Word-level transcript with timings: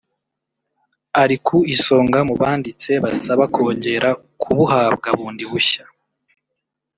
ari 1.21 1.35
ku 1.45 1.57
isonga 1.75 2.19
mu 2.27 2.35
banditse 2.41 2.91
basaba 3.03 3.43
kongera 3.53 4.09
kubuhabwa 4.41 5.07
bundi 5.17 5.43
bushya 5.51 5.83